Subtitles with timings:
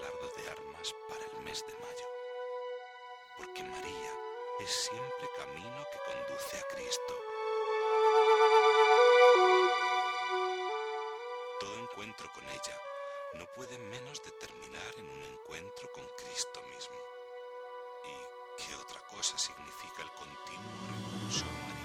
[0.00, 2.06] alardo de armas para el mes de mayo,
[3.36, 4.12] porque María
[4.60, 7.14] es siempre camino que conduce a Cristo.
[11.60, 12.80] Todo encuentro con ella
[13.34, 16.96] no puede menos de terminar en un encuentro con Cristo mismo.
[18.04, 21.79] ¿Y qué otra cosa significa el continuo recurso a María?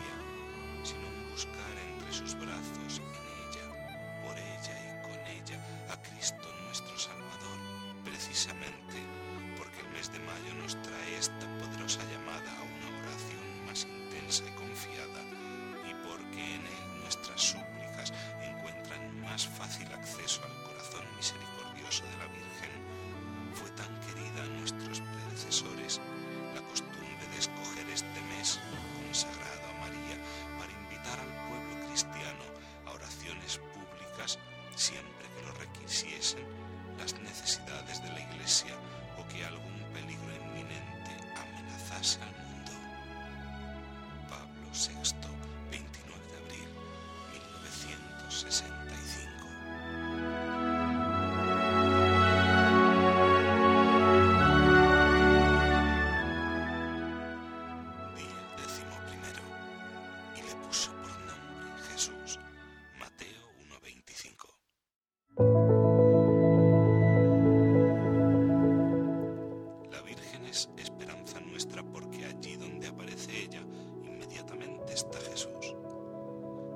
[34.75, 36.43] Siempre que lo requisiesen
[36.97, 38.75] las necesidades de la Iglesia
[39.17, 42.71] o que algún peligro inminente amenazase al mundo.
[44.29, 45.24] Pablo VI,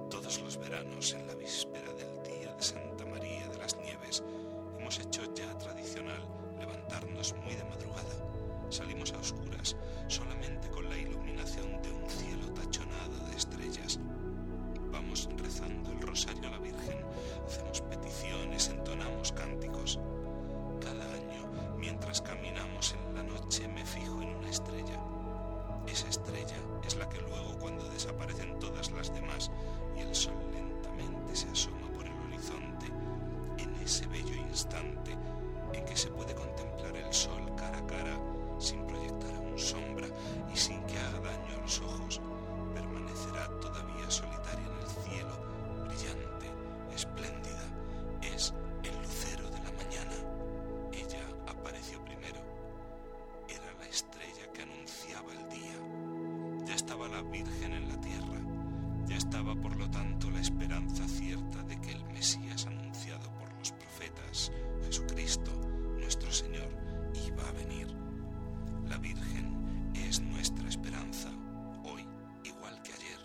[0.09, 4.23] Todos los veranos, en la víspera del día de Santa María de las Nieves,
[4.79, 6.21] hemos hecho ya tradicional
[6.59, 8.15] levantarnos muy de madrugada.
[8.69, 9.75] Salimos a oscuras,
[10.07, 10.89] solamente con
[33.89, 35.17] ese bello instante
[35.73, 38.20] en que se puede contemplar el sol cara a cara,
[38.60, 40.08] sin proyectar aún sombra
[40.54, 42.22] y sin que haga daño a los ojos,
[42.76, 45.33] permanecerá todavía solitaria en el cielo,
[45.88, 46.45] brillante,
[46.94, 47.66] espléndida.
[48.22, 50.17] Es el lucero de la mañana.
[50.94, 52.42] Ella apareció primero.
[53.48, 56.67] Era la estrella que anunciaba el día.
[56.67, 58.39] Ya estaba la Virgen en la tierra.
[59.08, 62.67] Ya estaba, por lo tanto, la esperanza cierta de que el Mesías
[64.32, 65.52] Jesucristo,
[65.98, 66.70] nuestro Señor,
[67.28, 67.88] iba a venir.
[68.88, 71.30] La Virgen es nuestra esperanza,
[71.84, 72.06] hoy
[72.44, 73.20] igual que ayer.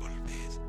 [0.00, 0.60] Volved.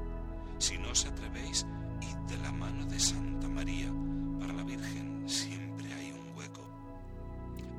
[0.59, 1.65] Si no os atrevéis,
[2.01, 3.91] id de la mano de Santa María.
[4.39, 6.61] Para la Virgen siempre hay un hueco.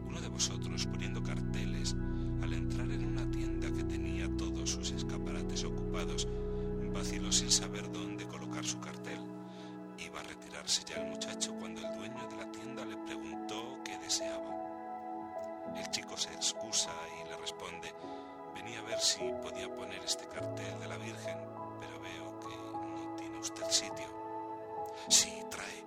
[0.09, 1.95] Uno de vosotros poniendo carteles
[2.43, 6.27] al entrar en una tienda que tenía todos sus escaparates ocupados,
[6.93, 9.04] vaciló sin saber dónde colocar su cartel.
[10.67, 14.51] Ya el muchacho cuando el dueño de la tienda le preguntó qué deseaba.
[15.77, 17.93] El chico se excusa y le responde,
[18.55, 21.37] venía a ver si podía poner este cartel de la Virgen,
[21.81, 24.07] pero veo que no tiene usted sitio.
[25.09, 25.85] Sí, trae.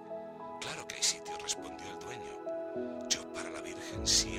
[0.61, 3.07] Claro que hay sitio, respondió el dueño.
[3.09, 4.37] Yo para la Virgen siempre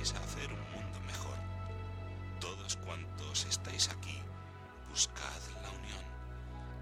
[0.00, 1.36] a hacer un mundo mejor.
[2.40, 4.18] Todos cuantos estáis aquí,
[4.88, 6.04] buscad la unión,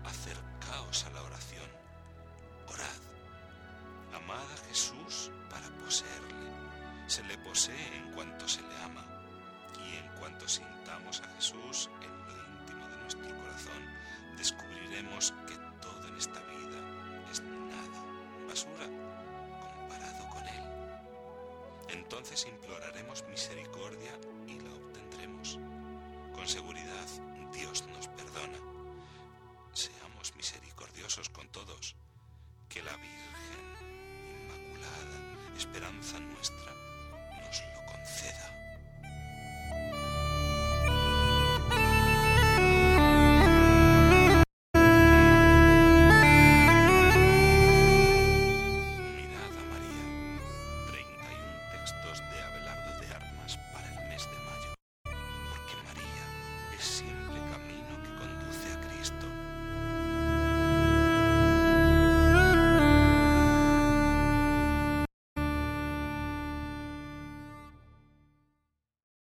[0.05, 1.69] acercaos a la oración,
[2.69, 6.49] orad, amad a Jesús para poseerle.
[7.09, 9.05] Se le posee en cuanto se le ama
[9.85, 13.82] y en cuanto sintamos a Jesús en lo íntimo de nuestro corazón,
[14.37, 14.88] descubriremos
[22.28, 24.12] Entonces imploraremos misericordia
[24.46, 25.58] y la obtendremos.
[26.34, 27.08] Con seguridad
[27.54, 28.58] Dios nos perdona.
[29.72, 31.96] Seamos misericordiosos con todos.
[32.69, 36.68] Que la Virgen Inmaculada esperanza nuestra.